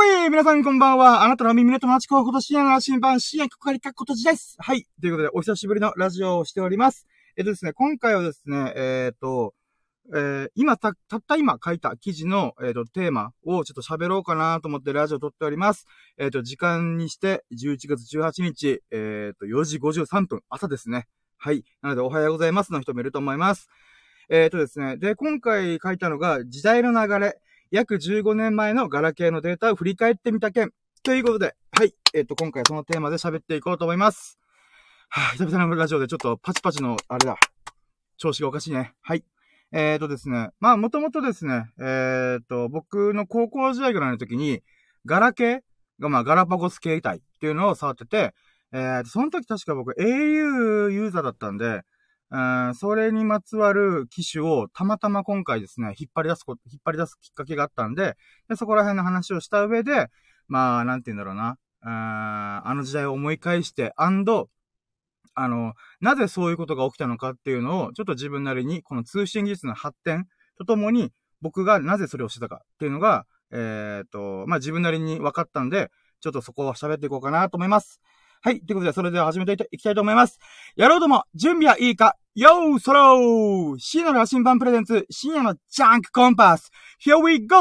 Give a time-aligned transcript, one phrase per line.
[0.00, 1.24] おい皆さんこんばんは。
[1.24, 4.54] あなたの耳の友達候補と深夜の新版、深夜かかりかことじです。
[4.60, 4.86] はい。
[5.00, 7.08] ということで、お久しぶりのラジオをしております。
[7.36, 9.54] えっとですね、今回はですね、えー、っと、
[10.14, 15.84] えー、今た、たった今書いた記事の、えっ、と、テーマをちょっと喋ろうかなと思ってラジオを撮っております。
[16.16, 21.08] えっ、と、時間にして、11月18日、えっ、と、4時53分、朝ですね。
[21.38, 21.64] はい。
[21.82, 23.68] なので、おはようございますの人もいると思います。
[24.30, 24.96] えっ、とですね。
[24.96, 27.40] で、今回書いたのが、時代の流れ。
[27.70, 30.72] 約15年前のガラケーのデータを振り返ってみた件。
[31.02, 31.94] ということで、はい。
[32.14, 34.38] えっ、ー、と、今回そのテーマで喋っていこうと思います。
[35.10, 37.36] はぁ、久々のラジオでちょっとパチパチの、あれだ。
[38.16, 38.94] 調子がおかしいね。
[39.02, 39.24] はい。
[39.72, 40.50] えっ、ー、とですね。
[40.60, 44.62] まあ、もともとですね、えっ、ー、と、僕の高校時代ぐらいの時に、
[45.04, 45.60] ガラケー
[46.00, 48.34] が、まあ、ガラパゴス携帯っていうのを触ってて、
[48.72, 51.82] えー、その時確か僕 au ユーザーだったんで、
[52.30, 58.16] それにまつわる機種をたまたま今回ですね、引っ張り出すこと、引っ張り出すきっかけがあったんで、
[58.48, 60.08] でそこら辺の話をした上で、
[60.46, 64.50] まあ、なんて言うんだろうな、あの時代を思い返して、アンド、
[65.34, 70.26] あの、なぜそういうことが起きたのかっていうのを、ちょっと自分なりに、この通信技術の発展
[70.58, 78.00] とともに、僕がなぜそれをしてたかっていうのが、えっ、ー、と、まあ、自分なりに分かったんで、ちょっとそこを喋っていこうかなと思います。
[78.48, 78.60] はい。
[78.62, 80.38] ということで、それでは始めていきたいと思います。
[80.74, 86.70] やろうとも、準備はいいかよーそろー深夜の羅針盤プレゼンツ、深夜のジャンクコンパス
[87.04, 87.58] !Here we go!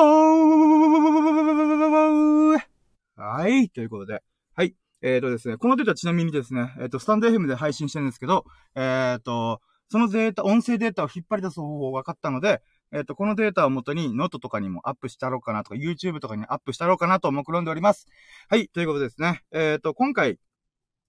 [3.17, 3.69] はい。
[3.69, 4.23] ということで、
[4.55, 4.75] はい。
[5.01, 12.61] えっ、ー、とですね、このデータちなみにですね、えっ、ー、と、スタンド FM で配信してるんですけど、えっ、ー、と、そのデータ、音声データを引っ張り出す方法が分かったので、
[12.93, 18.07] えっ、と、このデータをもとにノートとかにもアップしたろうかなとか、YouTube とかにアップしたろうかなと目論んでおります。
[18.49, 18.69] はい。
[18.69, 19.41] ということですね。
[19.51, 20.39] えっ、と、今回、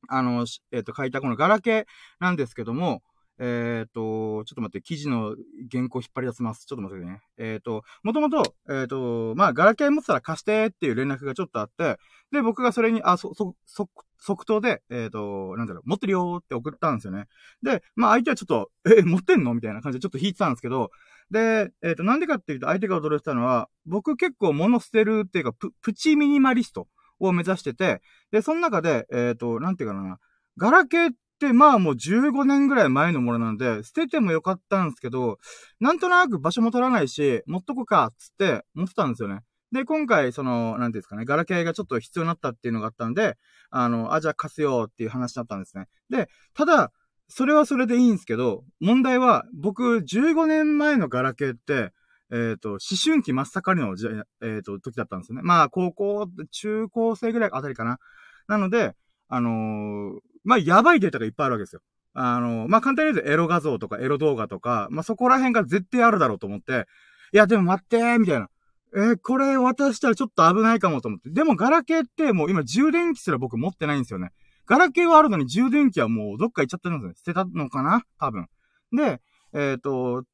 [0.09, 1.85] あの、えっ、ー、と、書いたこのガラケー
[2.21, 3.03] なんですけども、
[3.41, 5.37] えっ、ー、と、ちょっと待って、記事の
[5.71, 6.67] 原稿引っ張り出します。
[6.67, 7.21] ちょっと待ってね。
[7.39, 11.99] えっ、ー、と、もともと、えっ、ー、と、まあ、ガラケー持ってたら貸してっていう連絡がちょっとあって、
[12.33, 13.89] で、僕がそれに、あ、そ、そ、そ、
[14.21, 17.27] 即答で、えっ、と、なんだろう、持ってるよって送ったんですよね。
[17.62, 19.55] で、まあ、相手はちょっと、え、持ってんの？
[19.55, 20.91] みたいな感じでちょっと引いてたんですけど、
[21.31, 30.19] で、えっ、と、なんでかっていうと、相手が驚いてたのは、僕結構物捨てるっていうか、プ、プチミニマリストを目指してて、で、その中で、えっ、と、なんていうかな、
[30.56, 35.39] ガラケーってまあもう15年ぐらい前のものなんで、捨ててもよかったんですけど、
[35.81, 39.41] なんとなく場所も取らないし、持っとこか、つって持ってたんですよね。
[39.71, 43.37] で、今回、その、なんていうんですかね、ガラケーがちょっと必要になったっていうのがあったんで、
[43.71, 45.89] あの、あ、じゃあ貸すよっていう話だったんですね。
[46.09, 46.91] で、ただ、
[47.28, 51.93] それはそれでいいんですけど、問題は、僕、15年前のガラケーって、
[52.31, 55.43] えっ、と、思春期真っ盛りの時代、えっ、と、時だったんですよね。
[55.43, 57.99] まあ、高校、中高生ぐらいあたりかな。
[58.47, 58.94] なので、
[59.28, 61.83] あのー、まあ、やばいデータがいっぱいあるわけですよ。
[62.15, 66.87] あの、まあ、簡単に言うとエロ画像とかエロ動画とか、まあ、そこら辺が絶対あるだろうと思って、
[67.33, 68.49] いや、でも待ってー、みたいな。
[68.95, 71.31] えー、これ渡したらちょっと危ないかもと思って。
[71.31, 74.31] でもガラケーってもう今充電器すら僕持ってないんですよね。
[74.66, 77.15] ガラケーはあるのに充電器はもうどっか行っちゃってるんですよね。
[77.16, 78.03] 捨てたのかな？
[78.19, 78.47] 多分。
[78.93, 79.21] で、
[79.53, 80.25] えっ、と、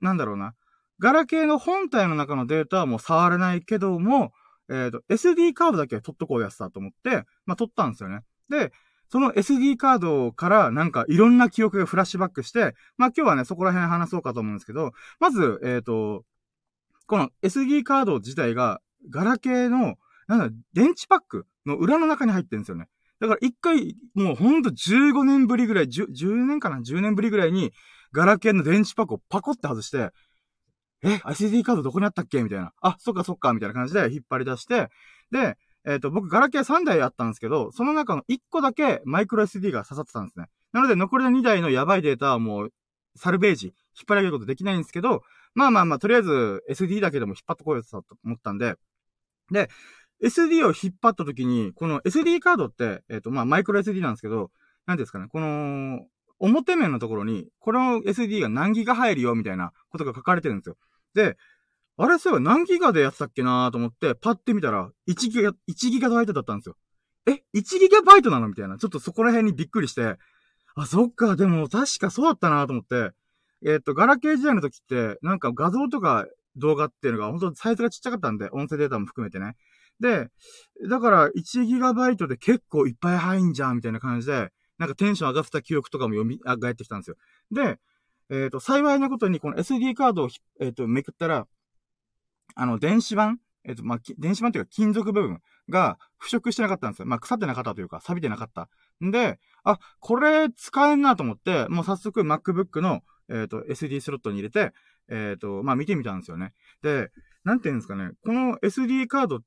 [0.00, 0.54] なんだろうな。
[0.98, 4.32] ガラケーの本体の中のデータはもう触れないけども、
[4.68, 8.20] えっ、ー、と、SD カードだけ取っとこうやつだと思って、まあ、取ったんですよね。
[8.48, 8.72] で、
[9.08, 16.24] その SD カードからなんかいろんな記憶がフラッシュバックして、まあ今日はね、そこら辺話そうかと思うんですけど、まず、えっ、ー、と、
[17.06, 18.80] この SD カード自体が、
[19.10, 19.94] ガラケーの、
[20.26, 22.88] なんだ、電池パックの裏の中に入ってるんですよね。
[23.20, 27.72] だから一回、もうほんと15年ぶりぐらい、10, 10年かな ?10 年ぶりぐらいに、
[28.12, 30.10] ガラケーの電池パックをパコって外して、
[31.06, 32.42] え、SD カードどこにあったっけ？
[32.42, 32.72] みたいな。
[32.80, 34.88] あ、そっかそっか、みたいな感じで引っ張り出して、
[35.30, 35.56] で、
[35.86, 40.46] えっ、ー、と、僕、ガラケー3台あったんですけど、その中の1個だけマイクロ SD が刺さってたんですね。
[40.72, 42.72] なので、残りの2台のやばいデータはもう、
[43.14, 43.74] サルベージ、引っ
[44.08, 45.22] 張り上げることできないんですけど、
[45.54, 48.74] まあまあまあ、とりあえず SD だけでも引っ張ってこようと思ったんで、
[49.52, 49.70] で、
[50.22, 54.50] SD を引っ張った時に、この SD カードって、えっ、ー、と、まあ、マイクロ SD なんですけど、
[54.86, 56.00] 何ですかね、この、
[56.38, 60.76] 表面のところに、この SD が何ギガ入るよ、みたいなことが書かれてるんですよ。
[61.16, 61.36] で、
[61.96, 66.76] あれそういえば何ギガでやってたっけなーと思って、パッて見たら、1ギガ、1ギガバイトだったんですよ。
[67.26, 68.76] え ?1 ギガバイトなのみたいな。
[68.76, 70.16] ちょっとそこら辺にびっくりして、
[70.76, 73.10] あ、そっか、でも確かそうだったなと思って、
[73.66, 76.26] えっ、と、ガラケー時代の時って、なんか画像とか
[76.56, 79.54] 動画っていうのが本当サイズがちっちゃかったんで、音声データも含めてね。
[79.98, 80.28] で、
[80.88, 87.16] だから1ギガバイトで結構いっぱい入んじゃんみたいな感じで、なんかテンション上がった記憶とかも読み、あ、返ってきたんですよ。
[87.50, 87.78] で、
[88.30, 90.28] えっ、ー、と、幸いなことにこの SD カードを、
[90.60, 91.46] えっ、ー、と、めくったら、
[92.54, 97.06] あの、電子版えっ、と、まあ、電子版というか金属部分が腐食してなかったんですよ。
[97.06, 98.68] まあ、腐ってなかったというか、錆びてなかった。
[99.04, 104.72] んで、あ、これ使えんなと思って、もう早速 MacBook の、えっ、ー、と、SD スロットに入れて、
[105.08, 106.52] えっ、と、まあ、見てみたんですよね。
[106.82, 107.10] で、
[107.44, 108.10] なんて言うんですかね。
[108.24, 109.40] この SD カードっ、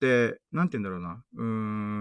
[0.00, 1.22] て、なんて言うんだろうな。
[1.36, 1.46] うー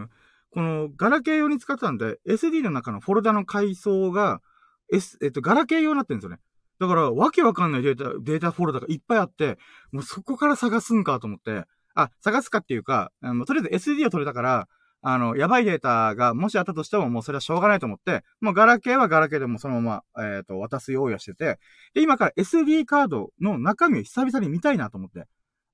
[0.03, 0.09] ん。
[0.51, 4.41] この、ガラケー用に使ってたんで、SD の中のフォルダの階層が、
[4.91, 6.39] S、えっと、ガラケー用になってるんですよね。
[6.79, 9.57] だから、わけわかんないデータ、データフォルダがいっぱいあって、
[9.91, 14.67] もうそこから探すんかと思って、あ、探すかっていうか、あの、とりあえず SD を取れたから、
[15.01, 21.59] あの、やばいデータがもしあったとしてももうそれはしょうがないと思って、もうガラケーはガラケーでもそのまま、えっ、ー、と、渡す用意をしてて、
[21.93, 25.25] で、今から SD カードの中身を久々に見たいなと思って。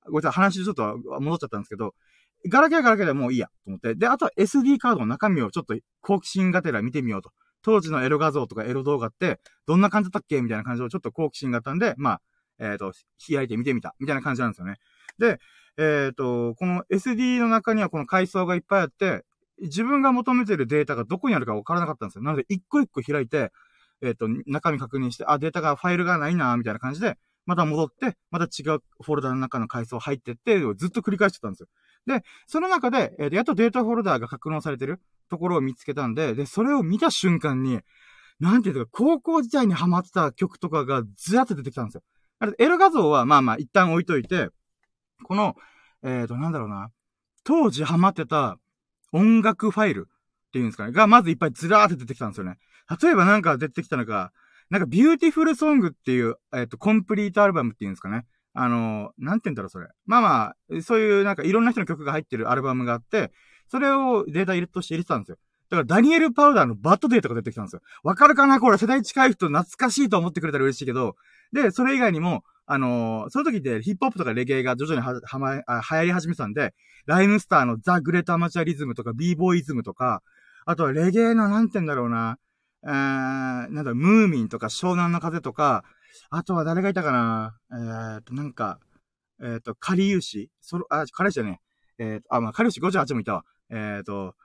[0.05, 1.95] ごめんなさい、話ちょっと戻っちゃったんですけど、
[2.47, 3.95] ガラケーはガラケーでもういいや、と思って。
[3.95, 7.31] で、あとは SD カードの中身をちょっと好奇心がてら見てみようと。
[7.65, 10.39] 当時のエロ画像とかエロ動画って、どんな感じだったっけ？
[10.39, 12.21] みたいな感じをちょっと好奇心があったんで、まあ、
[12.59, 12.93] えっ、ー、と、
[13.27, 13.95] 開いて見てみた。
[13.99, 14.75] みたいな感じなんですよね。
[15.17, 15.39] で、
[15.77, 19.25] えっ、ー、と、この SD の中にはこの階層がいっぱいあって、
[19.59, 22.23] 自分が求めてるデータがどこにあるかわからなかったんですよ。
[22.23, 23.51] なので、一個一個開いて、
[24.03, 27.17] えっ、ー、と、中身確認して、あ、データが、ファイルがないなみたいな感じで、
[27.47, 31.67] また戻って、また違うフォルダの中の階層入ってって、ずっと繰り返してたんですよ。
[32.05, 37.79] で、その中で、えー、やっとデータフォルダーが格納されてるところを見つけたんで、で、それを見た瞬間に、
[38.39, 42.03] なんていうか、高校時代にハマってた曲とかがずらっと出てきたんですよ。
[42.59, 44.49] エロ画像はまあまあ一旦置いといて、
[45.23, 45.55] この、
[46.03, 46.89] えっ、ー、と、なんだろうな。
[47.43, 48.57] 当時ハマってた
[49.11, 50.91] 音楽ファイルっていうんですかね。
[50.91, 52.57] が、まずいっぱいずらーって出てきたんですよね。
[53.01, 54.31] 例えばなんか出てきたのが、
[54.69, 58.25] なんかビューティフルソングっていう、えっ、ー、と、コンプリートアルバムっていうんですかね。
[58.53, 59.87] あの、なんて言うんだろう、それ。
[60.05, 63.31] まあまあ、そういうなんかいろんな人の曲が入ってるアルバムがあって、
[63.67, 65.37] それをデータ入れとして入れてたんですよ。
[65.69, 67.81] だからダニエル・パウダーの Bad Day とか出てきたんですよ。
[68.03, 71.15] わかるかなこれ世代近い人懐かしいと思ってくれたら嬉しいけど、
[71.53, 76.73] で、それ以外にも、あのー、その時ってヒップホップとかレゲエが徐々には、はま、流行り始めたんで、
[77.05, 80.21] ライムスターのザ・グレート・アマチュアリズムとか、ビーボーイズムとか、
[80.65, 82.37] あとはレゲエのなんて言うんだろうな、
[82.83, 85.83] えー、なんだ、ムーミンとか、湘南の風とか、
[86.29, 88.79] あとは誰がいたかなえーと、なんか、
[89.43, 91.59] えっ、と、カリユシ、そろ、あ、カリユシだね。
[91.97, 93.45] えーと、あ、まあ、カリユシ58もいたわ。
[93.69, 94.35] えっ、ー、と、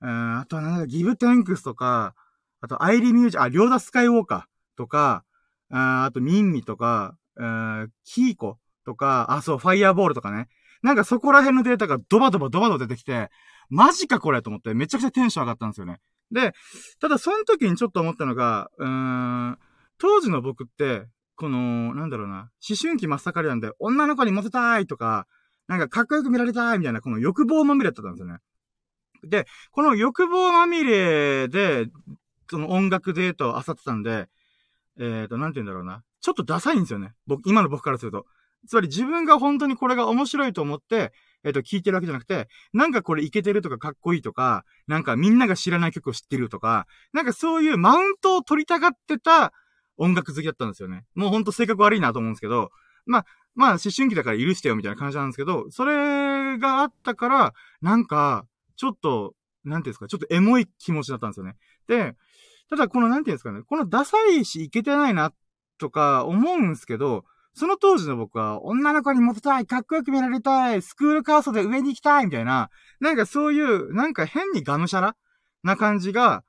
[0.00, 2.14] うん、あとはなんか、ギブテンクスとか、
[2.60, 5.24] あと、アイリミュージ、あ、リョーダスカイウォーカーとか、
[5.70, 10.48] ああと、ミンミとか、えー、キーコとか、あ、そう、ファイヤーボールとかね。
[10.82, 13.30] なんかそこら辺のデータがドバドバドバドバ出てきて、
[13.68, 15.98] マジかこれと思ってめちゃくちゃテンション上がったんですよね。
[16.32, 16.52] で、
[17.00, 19.58] ただその時にちょっと思ったのが、うーん、
[19.98, 21.06] 当時の僕って、
[21.36, 25.26] この、なんだろうな、思春期真っ盛りなんで、女の子にモテたいとか、
[25.68, 28.38] なんかかっこよく見られたいみたいな、この欲望まみれだったんですよね。
[29.24, 31.86] で、この欲望まみれで、
[32.48, 34.28] その音楽データを漁ってたんで、
[34.98, 36.02] えっ、ー、と、なんて言うんだろうな。
[36.20, 37.12] ちょっとダサいんですよね。
[37.26, 38.26] 僕、今の僕からすると。
[38.68, 41.12] つまり自分が本当にこれが面白いと思って、
[41.44, 49.52] えっ、ー、と、聞いてるわけじゃなくて、なんかこれイケてるとかかっこいいとか、なんかみんなが知らない曲を知ってるとか、なんかそういうマウントを取りたがってた
[49.96, 51.04] 音楽好きだったんですよね。
[51.14, 52.70] もうほんと性格悪いなと思うんですけど、
[53.06, 58.46] まあ、まあ、思春期だから許してよみたいな感じなんですけど、それがあったから、なんか、
[58.80, 61.56] ちょっと、なんていうんですか、ちょっとエモい気持ちだったんですよね。
[61.86, 62.16] で、
[62.70, 65.34] ただこの、なんていうんですかね、このダサいし、いけてないな、
[65.76, 75.14] とか思うんですけど、その当時の僕は、女の子にモテたい、かっこよく見られたい、スクールカーストで上に行きたい、みたいな、なんかそういう、なんか変にがむしゃら
[75.62, 76.42] な感じが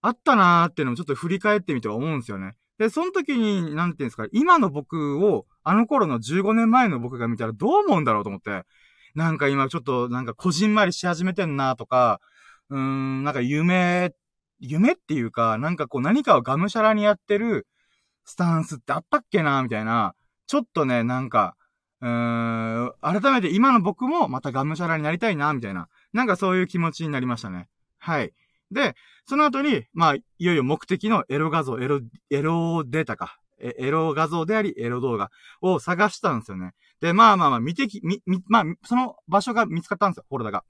[0.00, 2.54] あったなーっていうのをちょっと振り返ってみて思うんですよね。
[2.78, 8.64] で、その時に、なんていうんですか、今の僕を、あの頃の15年前の僕が見たらどう思うんだろうと思って、
[9.14, 12.20] なんか今ちょっとなんかこじんまりし始めてんなとか、
[12.70, 14.12] うーん、なんか夢、
[14.58, 17.66] 夢っていうか、なんかこう何かをがむしゃらにやってる
[18.24, 20.14] スタンスってあったっけなみたいな、
[20.46, 21.56] ちょっとね、なんか、
[22.00, 27.68] うーん、改めて今の僕もまたがむしゃらになりたいなみたいな、なんかそういう気持ちになりましたね。
[27.98, 28.32] はい。
[28.70, 28.94] で、
[29.26, 32.00] その後に、まあ、いよいよ目的のエロ画像、エロ、
[32.30, 33.38] エロデータか。
[33.58, 35.30] えエロ画像であり、エロ動画
[35.60, 36.72] を探したんですよね。
[37.00, 40.64] で、まあまあまあ、見てき、み、み、まあ、その場所が見つかったんですよ、フォルダが。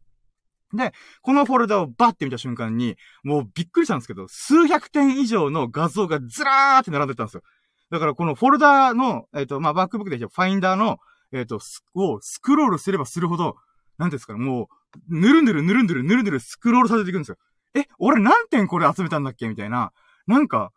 [0.72, 7.42] で、このフォルダをバッて見た瞬間に、もうびっくりしたんですけど、数百点以上の画像がずらーって並んでたんですよ。
[7.90, 10.98] だからこのフォルダの、えっ、ー、と、まあ、バックブックで言ファインダーの、
[11.32, 11.60] えっ、ー、と、
[11.94, 13.56] をスクロールすればするほど、
[13.98, 14.68] なんですかね、も
[15.10, 17.36] う、ぬるぬるぬるぬるぬるぬるスクロールさせていくんですよ。
[17.74, 19.48] え、俺何点これ集めたんだっけ？
[19.48, 19.92] みたいな。
[20.26, 20.72] なんか、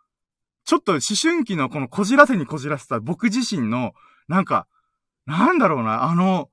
[0.68, 3.94] ちょっと思春期のこのこじらせにこじらせた僕自身の、
[4.28, 4.68] なんか、
[5.26, 6.50] なんだろうな、あの、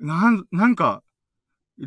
[0.00, 1.04] なん、なんか、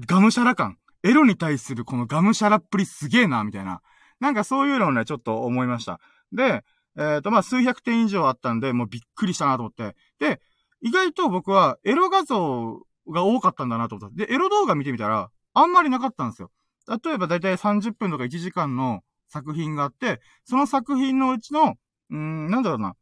[0.07, 0.77] がむしゃら感。
[1.03, 3.81] エロに対するこのがむしゃらっぷりすげえな、みたいな。
[4.21, 5.99] なんかそういうのをね、ちょっと思いました。
[6.31, 6.63] で、
[6.97, 9.97] えっ、ー、と、まあ、数百点以上あったんで、もうびっくりしたなと思って。
[10.17, 10.39] で、
[10.79, 14.15] 意外と僕はエロ画像が多かったんだなと思った。
[14.15, 16.51] で、エロ動画見てみたら、あんまりなかったんですよ。
[16.87, 21.75] 例えばだいたい30分とか1時間の作品があって、その作品のうちの、
[22.09, 22.95] うん、なんだろうな。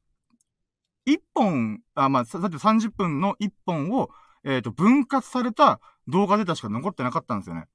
[1.06, 4.10] 1本、あ、まあ、だって30分の1本を、
[4.44, 7.66] えっ、ー、と、分割された動画データしか残ってなかったんですよね。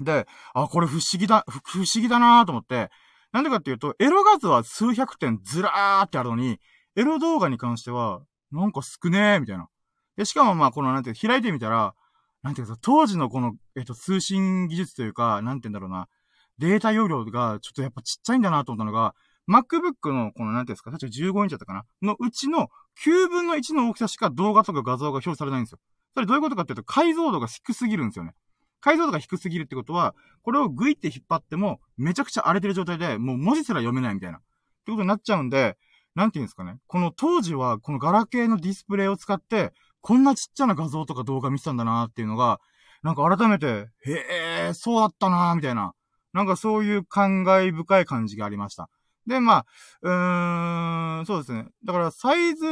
[0.00, 2.90] で、あ、これ不思議だ、不思議だなと思って、
[3.32, 6.58] なんでかっていうと、エロ画像は数百点ずらーってあるのに、
[6.96, 9.68] エロ動画に関しては、なんか少ねーみたいな。
[10.16, 11.94] で、しかもまあ、この、なんていう、開いてみたら、
[12.42, 16.08] なんていうか、当時のこの、えっと、通信技術というか、なんて言うんだろうな、
[16.58, 19.14] データ容量がちょっとやっぱちっちゃいんだなと思ったのが、
[19.48, 21.84] MacBook の、この、なんていうんですか、確か15インチだったかな？
[22.02, 22.68] のうちの
[23.04, 25.78] 9分の1の大きさしか動画とか画像が表示されないんですよ。
[26.14, 28.32] それどういうことかっていうと、解像度が低すぎるんですよね。
[28.80, 34.38] 解像度が低すぎるってことは、これをグイって引っ張っても、めちゃくちゃ荒れてる状態で、もう文字すら読めないみたいな。
[34.38, 35.76] ってことになっちゃうんで、
[36.14, 36.78] なんていうんですかね？
[36.86, 42.60] この当時は、このガラケーのディスプレイを使って、こんなちっちゃな画像とか動画見てたんだなっていうのが、
[43.02, 45.92] なんか改めて、へえ、そうだったなみたいな。
[46.36, 48.90] なんかそういう感慨深い感じがありました。
[49.26, 49.66] で、まあ、
[50.02, 51.66] うーん、そうですね。
[51.82, 52.66] だからサイズ、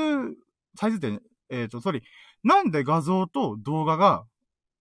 [0.78, 1.18] サイズって、
[1.48, 2.02] えっ、ー、と、ソリ、
[2.42, 4.24] なんで画像と動画が、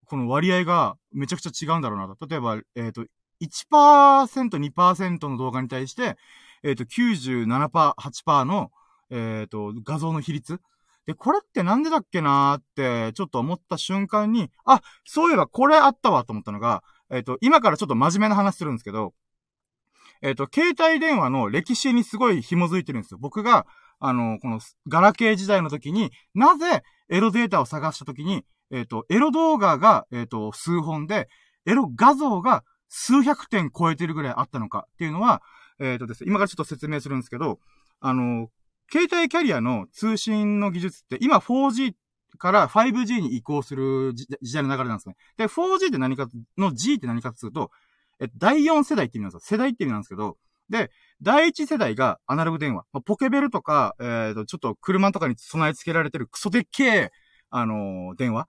[0.05, 2.27] この割合がめちゃくちゃ違うんだろうなと。
[2.27, 3.05] 例えば、えっ、ー、と、
[3.41, 6.17] 1%、2%の動画に対して、
[6.61, 8.71] えっ、ー、と、97%、8%の、
[9.09, 10.59] えっ、ー、と、画像の比率。
[11.05, 19.13] で、これってなんでだっけなーって、ちょっと思った瞬間に、あ、そういえばこれあったわと思ったのが、えっ、と、今からちょっと真面目な話するんですけど、
[20.21, 23.19] えっ、と、携帯電話の歴史にすごい紐づいてるんですよ。
[23.21, 23.67] 僕が、
[23.99, 31.29] あの、この、ガラケー時代の時に、なぜ、エロデータを探した時に、えっ、と、エロ動画が、えっ、と、数本で、
[31.65, 35.41] エロ画像が数百点超えてるぐらいあったのかっていうのは、
[35.79, 37.59] えっ、とですね、今からちょっと説明するんですけど、
[37.99, 38.49] あの、
[38.91, 41.93] 携帯キャリアの通信の技術って、今 4G
[42.37, 45.15] から 5G に移行する時代の流れなんですね。
[45.37, 47.71] で、4G って何か、の G って何かっていうと、
[48.19, 49.57] え、第4世代って意味なんですよ。
[49.57, 50.37] 世代って意味なんですけど、
[50.69, 52.85] で、第1世代がアナログ電話。
[52.93, 57.11] まあ、ポケベルとか、えっ、ー、と、ちょっと車とかに備え付けられてるクソでっけえ、
[57.49, 58.47] あのー、電話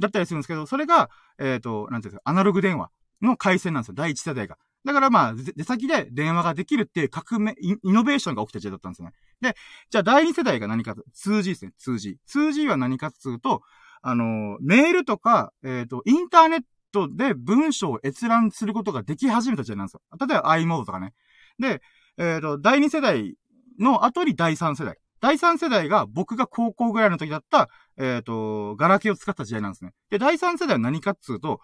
[0.00, 2.90] だったりするんですけど、それが、えっ、ー、と、なんていうんですか、アナログ電話
[3.22, 3.94] の回線なんですよ。
[3.94, 4.58] 第1世代が。
[4.84, 9.12] だからまあ、出先で電話ができるっていう革命、イノベーションが起きた時代だったんですね。
[9.40, 9.56] で、
[9.90, 12.16] じゃあ第2世代が何か、2G ですね、2G。
[12.28, 13.62] 2G は何かっていうと、
[14.02, 16.62] あの、メールとか、えっ、ー、と、インターネッ
[16.92, 20.00] トで文章を閲覧することができ始めた時代なんですよ。
[20.20, 21.14] 例えば i モードとかね。
[21.58, 21.80] で、
[22.18, 23.34] えっ、ー、と、第2世代
[23.80, 24.98] の後に第3世代。
[25.20, 29.92] 第3世代が僕が高校ぐらいの時だった、えっ、ー、と、ガラケーを使った時代なんですね。
[30.10, 31.60] で、第3世代は何かっつうと、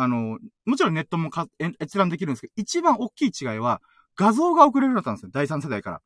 [0.00, 1.48] あの、もちろんネットもか
[1.80, 3.82] 閲覧できるんですけど、一番大きい違いは、
[4.16, 5.30] 画像が送れるようになったんですよ。
[5.32, 6.00] 第3世代から。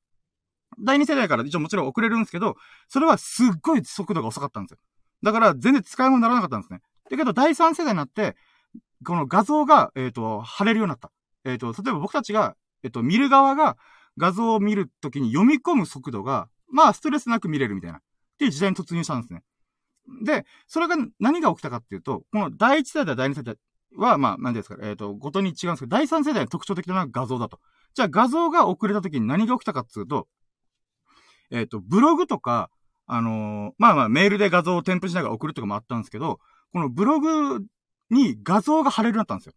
[0.83, 2.57] 第2世代から一応もちろん送れるんですけど、
[2.89, 4.79] それはすっごい速度が遅かったんですよ。
[5.23, 6.81] だから全然使い物にならなかったんですね。
[7.11, 8.35] だけど第3世代になって、
[9.05, 11.11] この画像が、えっ、ー、と、貼れるようになった。
[11.45, 13.77] えっ、ー、と、例えば僕たちが、えっ、ー、と、見る側が
[14.17, 17.99] 画像を見るときに読み込む速度が、まあ、ストレスなく見れるみたいな。
[17.99, 18.01] っ
[18.39, 19.43] ていう時代に突入したんですね。
[20.25, 23.57] で、それが何が起きたかっていうと、この第1世代、第2世代、
[23.97, 27.61] は、まあ、何ですか、えっ、ー、と、ごとに違うんですけど、第3世代の特徴的なのは画像だと。
[27.95, 30.29] じゃあ画像が遅れた時に何が起きたかっていうと、
[31.51, 32.71] えっ、ー、と、ブログとか、
[33.07, 36.39] あのー、まあまあ、メールで画像を添付しながら送るとかもあったんですけど、
[36.73, 37.61] このブログ
[38.11, 39.53] に画像が貼れるようになったんですよ。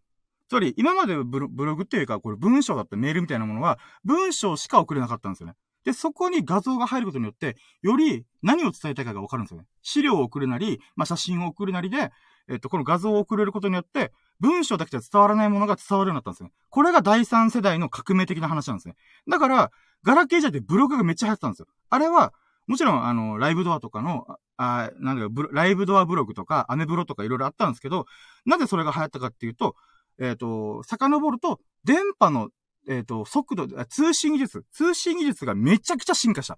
[0.50, 5.54] つまり、今までブロブログっていうか、これ文章だったメールみたいなものは、文章しか送れなかったんですよね。
[5.86, 9.68] で、そこに画像が入ることによって、より何を伝えたいかがわかるんですよね。
[9.82, 12.12] 資料を送るなり、まあ、写真を送るなりで、
[12.48, 16.52] えっと、この画像を送れることによって、文章だけじゃ伝わらないものが伝わるようになったんですね。
[16.70, 18.96] これが第三世代の革命的な話なんですね。
[19.30, 19.72] だから、
[20.04, 21.68] ガラケー時代でブログがめっちゃ流行ってたんですよ。
[21.90, 22.34] あれは、
[22.68, 24.26] もちろん、あの、ライブドアとかの、
[24.58, 28.06] あなんだか、ライブドアブログとか、アメブロとかいろいろあったんですけど、
[28.46, 29.76] なぜそれが流行ったかっていうと、
[30.20, 32.50] えっ、ー、と、遡ると、電波の、
[32.88, 36.58] えっ、ー、と、速度、通信技術、通信技術がめちゃくちゃ進化した。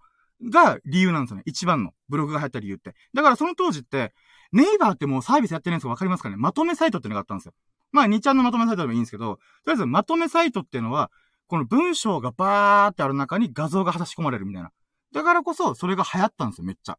[0.52, 1.44] が理由なんですよね。
[1.46, 1.92] 一番の。
[2.10, 2.94] ブログが流行った理由って。
[3.14, 4.14] だからその当時って、
[4.52, 7.54] ネイバーってもうサービスやってないんですかわかりますかねまとめサイトってのがあったんですよ。
[7.92, 11.12] まあ、2ちゃんのまとめサイトでもいいんですけど、とりあえずまとめサイトっていうのは、
[11.48, 14.72] この文章がバーってある中に画像が差し込まれるみたいな。
[15.14, 16.98] だからこそ、それが流行ったんですよ、めっちゃ。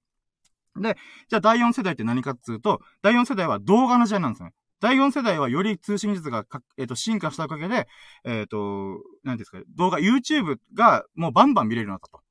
[0.77, 0.97] で、
[1.29, 4.53] じゃあ第4世代って何かっていうと、第4世代は動画の時代なんですね。
[4.81, 6.45] 第4世代はより通信技術が
[6.77, 7.89] えっ、ー、と、進化したおかげで、
[8.25, 12.23] えっ、ー、と、何ですか、動画、YouTube がもうバンバン見れるようになったと。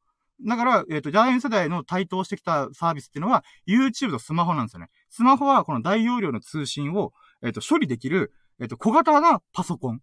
[0.45, 4.87] だから、えっ、ー、と、第4世代の台頭してきたサービスっていうのは、YouTube とスマホなんですよね。
[5.09, 7.11] スマホはこの大容量の通信を、
[7.43, 10.01] えっ、と、処理できる、えっ、と、小型なパソコン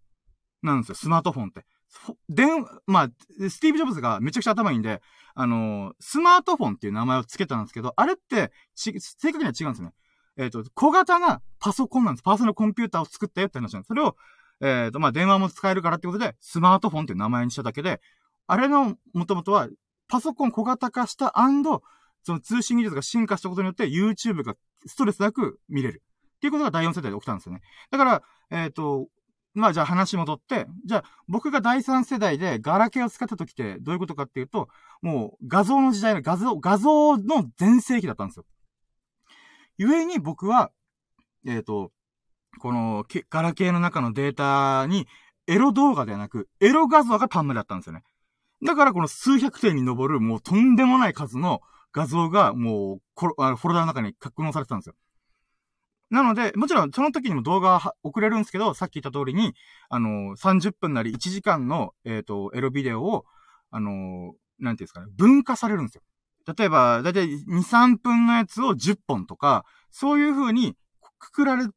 [0.63, 1.65] なんですよ、スマートフォンって。
[2.29, 2.45] で、
[2.87, 3.09] まあ、
[3.49, 5.01] スティーブ・ジョブズがめちゃくちゃ頭いいんで、
[5.35, 9.93] あのー、スマートフォンっていう名前を付けたんですけど、あれって、ち、正確には違うんですね。
[10.37, 12.23] えっ、ー、と、小型なパソコンなんです。
[12.23, 13.89] パーソナルコンピューターを作ったよって話なんです。
[13.89, 14.17] それを、
[14.61, 18.01] えっ、ー、と、まあ、電話も使えるからってことで、スマートフォンっていう名前にしただけで、
[18.47, 19.69] あれの、もともとは、
[20.09, 21.33] パソコン小型化した
[22.23, 24.55] その通信技術が進化したことによって YouTube が
[24.87, 26.03] ストレスなく見れる。
[26.37, 27.63] っていうことが第4世代で起きたんですよね。
[27.91, 29.09] だから、えっ、ー、と、
[29.55, 34.69] まあじゃあ話戻って、じゃあ僕が第3世代でガラケーを使った時ってどういうことかっていうと、
[35.01, 38.45] もう画像の時代の画像、画像の全盛期だったんですよ。
[39.79, 40.71] 故に僕は、
[41.47, 41.93] えっ、ー、と、
[42.59, 45.07] このガラケーの中のデータに
[45.47, 48.03] エロ動画ではなく、エロ画像が端末だったんですよね。
[48.65, 51.61] だからこの数百点に上るもうとんでもない数の
[51.93, 54.95] 画像がもうフォルダの中に格納されてたんですよ。
[56.15, 59.53] なので、もちろんその時にも動画は送れるんですけど、さっき言った通りに、
[59.89, 63.25] あのー、30分なり1時間の、えっ、ー、と、エロビデオを、
[63.73, 66.03] あのー、なんていうんですかね、分化されるんですよ。
[66.57, 70.77] 例えば、だいたい2、3分のやつを10本とか、そういう風に
[71.19, 71.71] くくられち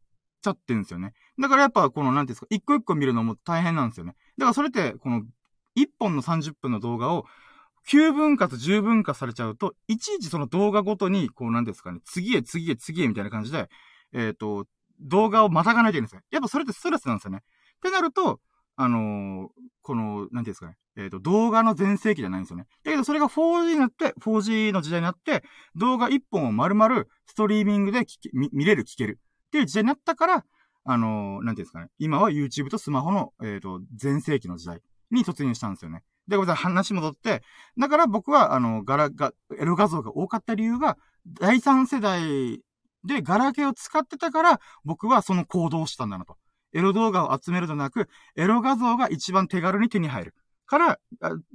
[0.46, 1.14] ゃってるんですよね。
[1.40, 4.16] だからやっぱ、この、なんていうんですか、一個一個見るのも大変なんですよね。
[4.38, 5.24] だからそれって、この、
[5.76, 7.26] 1本の30分の動画を、
[7.88, 13.70] 9分割、10分割されちゃうと、いちいちその動画ごとに、こう、なんですかね、次へ次へ次へみたいな感じで、
[14.14, 14.66] えっ、ー、と、
[15.00, 16.22] 動画をまたがないといけないんですよ。
[16.32, 17.40] やっぱそれってストレスなんですよね。
[17.40, 18.40] ってなると、
[18.76, 19.50] あのー、
[19.82, 20.78] この、なんていうんですかね。
[20.96, 22.66] えっ、ー、と、動画の全盛期じゃないんですよね。
[22.84, 25.44] だけど、それが 4G になって、4G の時代になって、
[25.76, 29.20] 動画1本を丸々ストリーミングで見れる、聞ける。
[29.48, 30.46] っていう時代になったから、
[30.86, 31.88] あのー、なんていうんですかね。
[31.98, 36.04] 今は YouTube とスマホの、えっ、と、全盛期の時代に突入したんですよね。
[36.28, 37.42] で、ごめんなさい、話戻って、
[37.78, 42.62] だから僕は、あの、ガラ、が、エロ画像が多かった理由が、第三世代
[43.06, 46.38] でガラケーを使ってたから、僕はその行動をしたんだなと。
[46.74, 50.36] エロ動画を集めるとなく、エロ画像が一番手軽に手に入る。
[50.68, 50.98] から、っ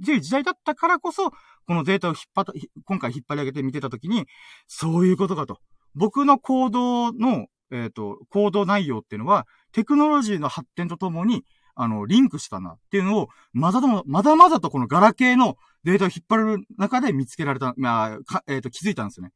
[0.04, 1.36] ていう時代だったからこそ、こ
[1.74, 2.52] のデータを引っ張った、
[2.84, 4.26] 今回引っ張り上げて見てたときに、
[4.66, 5.58] そういうことかと。
[5.94, 11.44] 僕の行動の、えっ、ー、と、行動内容っていうのは、テクノロジーの発展とともに、
[11.74, 19.32] あの、リンクしたなっていうのを、まだまだまだまだとこのガラケーのデータを引っ張る中で見つけられた、まあ、えっ、ー、と、気づいたんですよね。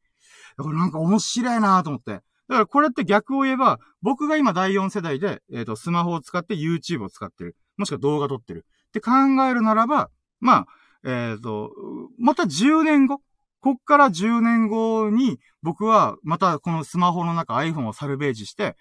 [0.57, 2.11] だからなんか面白いなと思って。
[2.11, 7.55] だからこれって逆を言えば、僕が今第4世代で、えっ、ー、と、スマホを使って YouTube を使ってる。
[7.77, 8.65] もしくは動画撮ってる。
[8.87, 9.11] って考
[9.49, 10.67] えるならば、まあ、
[11.03, 11.71] えっ、ー、と、
[12.17, 13.21] また10年後、
[13.59, 18.77] こっから10年後に、僕はまたこのスマホの中 iPhone をサルベージして、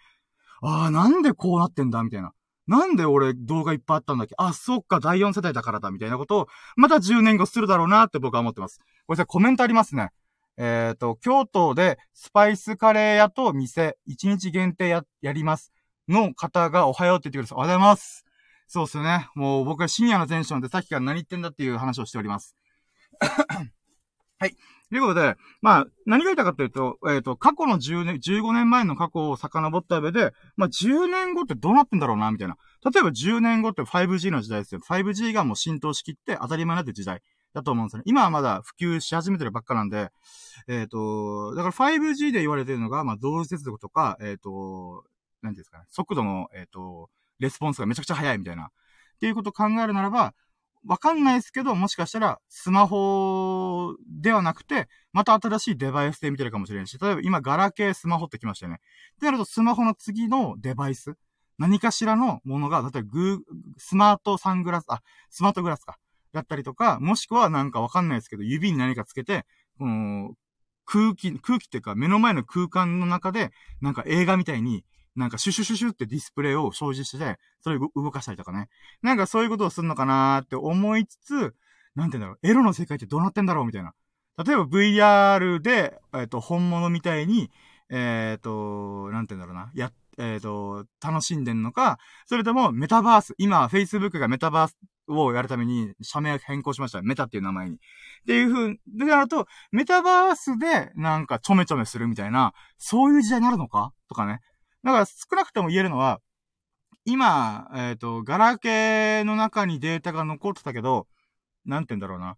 [0.62, 2.32] ああ、なんでこうなってんだみたいな。
[2.66, 4.34] なんで俺動画いっぱいあったんだっけ？
[4.38, 8.80] あ、そっか、第4世代だからだ、みたいなことを、また10年後するだろうなって僕は思ってます。
[9.06, 10.10] これさ、コメントありますね。
[10.58, 15.72] えっ、ー、と、京都でスパイスカレー屋と店、1日限定や、やります。
[16.08, 17.56] の方がおはようって言ってください。
[17.56, 18.24] おはようございます。
[18.68, 19.28] そうっすね。
[19.34, 22.56] もう僕は深夜のテンションでさっきから何言ってんだっていう話をしております。
[24.38, 24.56] はい。
[24.88, 32.56] ということで、まあ、何が言いたかというと、えっ、ー、と、過去の10年、15年前の過去を遡った上で、まあ、10年後ってどうなってんだろうな、みたいな。
[32.84, 34.80] 例えば10年後って 5G の時代ですよ。
[34.80, 37.20] 5G がもう浸透しきって当たり前になってる時代
[37.56, 38.02] だと思うんですよね。
[38.06, 40.10] 今はまだ普及し始めてるばっかなんで、
[40.68, 45.04] えっ、ー、と、だから 5G で言われてるのが、まあ、同時接続とか、えっ、ー、と、
[45.40, 48.64] なんていうんですかね、速度の、えっ、と、レスポンスがめちゃくちゃ速いみたいな。
[48.64, 48.68] っ
[49.20, 50.34] ていうことを考えるならば、
[50.86, 58.80] わかんないですけど、もしかしたら、スマホではなくて、また新しいデバイスで見てるかもしれないし、例えば今、ガラケースマホってきましたよね。
[59.14, 61.14] ってなると、スマホの次のデバイス、
[61.58, 63.38] 何かしらのものが、例えばグー、
[63.78, 65.98] スマートサングラス、あ、スマートグラスか。
[66.36, 69.44] だったりとか、もしくはなんかわかんないですけど、指に何かつけて、
[69.78, 70.34] この、
[70.84, 74.84] 空気、空気っていうか、目の前の空間の中で、なんか映画みたいに、
[75.16, 78.68] なんかシュシュシュシュってディスプレイを表示して、それを動かしたりとかね。
[79.02, 81.54] なんかそういうことをするのかなーって思いつつ、
[81.94, 83.94] なんて言うんだろう、エロの世界ってどうなってんだろうみたいな。
[84.44, 87.50] 例えば VR で、えっ、ー、と、本物みたいに、
[87.88, 94.76] えっ、ー、と、なんて言うんだろうな、や、えっ、ー、と、楽しんでんのか、それともメタバース、今、Facebook がメタバース
[95.08, 97.02] をやるために社名変更しました。
[97.02, 97.76] メタっていう名前に。
[97.76, 97.78] っ
[98.26, 103.92] ていう風でなると、メタバースでなんかちょめちょめするみたいな、そういう時代になるのか？
[104.08, 104.40] とかね。
[104.82, 106.20] だから少なくとも言えるのは、
[107.04, 111.06] 今、えっ、ー、と、ガラケーの中にデータが残ってたけど、
[111.64, 112.36] なんて言うんだろうな。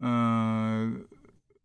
[0.00, 1.06] うーん、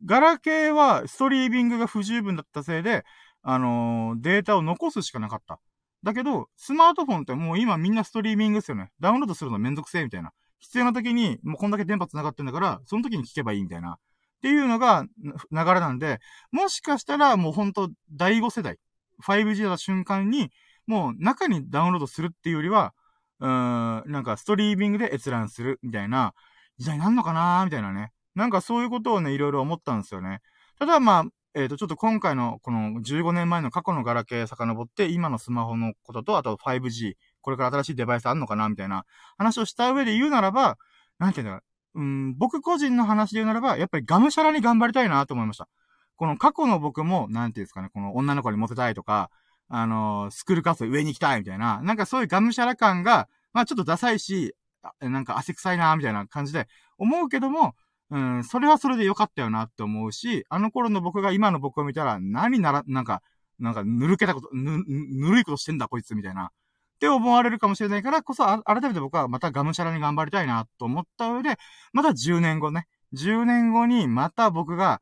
[0.06, 3.04] ガラケーはストリーミングが不十分だったせいで、
[3.42, 5.60] あのー、データを残すしかなかった。
[6.06, 8.92] だけど、スマートフォンってもう今みんなストリーミングですよね。
[9.00, 10.32] ダウンロードするのめんどくせえみたいな。
[10.60, 13.94] 必要な時に、もうこんだけ電波繋がってんだから、その時に聞けばいいみたいな。
[13.94, 13.98] っ
[14.44, 16.20] ていうのが流れなんで、
[16.52, 18.78] もしかしたらもうほんと第5世代。
[19.26, 20.52] 5G だった瞬間に、
[20.86, 22.94] もう中にダウンロードするっていうよりは、
[23.40, 26.36] うーん、なんかストリーミングで閲覧するみたいな
[26.78, 28.12] 時代になんのかなーみたいなね。
[28.36, 30.42] なんかそういうことをね、いろいろ思ったんですよね。
[30.78, 39.06] ただまあ、えっ、ー、と、ちょっと今回のこの15年前の過去のガラケー遡って、今のスマホのことと、あと 5G、これから新しいデバイスあんのかなみたいな
[39.38, 40.78] 話をした上で言うならば、
[41.18, 41.62] なんていうんだろ
[41.94, 42.02] う。
[42.02, 45.70] うん、僕個人の話で言うならば、やっぱりがむしゃらに頑張りたいなと思いました。
[46.18, 49.32] この過去の僕も、なんていうんですかね、この女の子にモテたいとか、
[49.70, 54.54] あのー、スクール活動上に行きたいみたいな、なんかそういうガムシャラ感が、まあちょっとダサいし、
[55.00, 57.76] なんか汗臭いなみたいな感じで思うけども、
[58.12, 63.22] うん、それはそれで良かったよなって思うし、あの頃の僕が今の僕を見たら、何なら、なんか、
[63.60, 66.52] なんか、ぬるけたこと、ぬ、ぬるいことしてんだ、こいつ、みたいな。
[66.96, 71.58] って思われるかもしれないからこそ、改めて僕はまたがむしゃらに頑張りたいなと思った上で、
[71.94, 75.02] また10年後ね、10年後にまた僕が、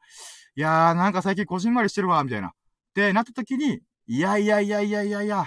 [0.56, 2.50] いやーなんか最近こじんまりしてるわ、みたいな。
[2.50, 2.52] っ
[2.96, 5.46] てなった時に、いやいやいやいやいやいや、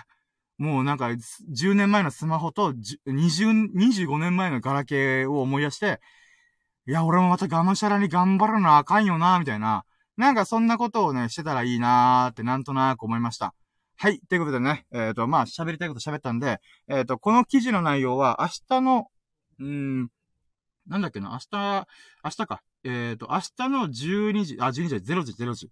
[0.59, 6.01] もうなんか10年前のスマホと20、25年前のガラケーを思い出して、
[6.89, 9.85] いや、俺もまたがむしゃらに頑張らなあかんよな、みたいな。
[10.17, 13.55] なんかそんなことをね、してたらいいなーってなんとなく思いました。
[13.97, 14.21] はい。
[14.29, 19.09] ということでね、えっ、ー、と、まあ、喋りたいこと喋ったんで、えっ、ー、と、この記事の内容は、明日の、
[19.59, 20.09] うん、
[20.87, 21.89] なんだっけな、明日、
[22.23, 22.63] 明日か。
[22.85, 25.71] えっ、ー、と、明日の12時、あ、12時、0時、0時。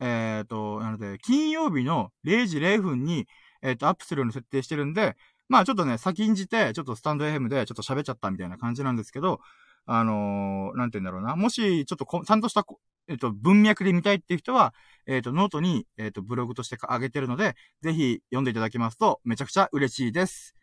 [0.00, 3.26] えっ、と、なので、金曜日の0時0分に、
[3.60, 5.18] えっ、と、アップするように設定してるんで、
[5.50, 9.40] まあ、ちょっとね、先んじて、ちょっとスタンド FM でちょっと喋っちゃったみたいな感じなんですけど、
[9.86, 11.36] あのー、なんて言うんだろうな。
[11.36, 12.64] もし、ちょっとこ、ちゃんとした、
[13.08, 14.72] えっ、と、文脈で見たいっていう人は、
[15.06, 20.54] えっ、と、ノートに、えっ、と、ブログとして上げてるので、ぜひ読んでいただきますと、めちゃくちゃ嬉しいです。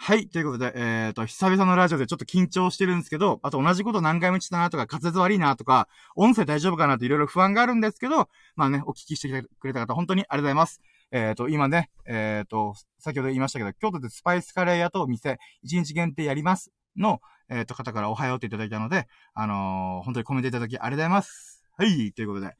[0.00, 0.28] はい。
[0.28, 10.80] ということで、えっ、と、久々のラジオでちょっと緊張してるんですけど、あと同じこと何回も言ってたなとか、滑舌悪いなとか、音声大丈夫かなっていろいろ不安があるんですけど、まあね、お聞きしてくれた方、本当にありがとうございます。
[11.10, 21.64] えっ、と、今ね、えっ、と、先ほど言いましたけど、京都でスパイスカレー屋とお店、1日限定やりますの、えっ、と、方からおはようっていただいたので、あの本当にコメントいただきありがとうございます。
[21.76, 22.56] はい、ということで、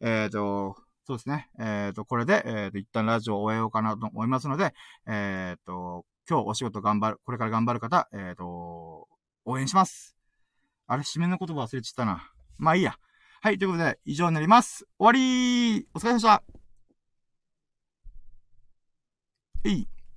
[0.00, 1.48] えっ、ー、と、そうですね。
[1.58, 4.72] えっ、と、これで、えっ、と、一旦ラジオを終えようかなと思いますので、
[5.06, 9.08] えっ、と、今日お仕事頑張る、これから頑張る方、えっ、と、
[9.44, 10.16] 応援します。
[10.86, 12.30] あれ、締めの言葉忘れちゃったな。
[12.58, 12.96] まあいいや。
[13.40, 14.86] はい、ということで、以上になります。
[14.98, 16.42] 終わりーお疲れ様でした
[19.64, 19.88] えい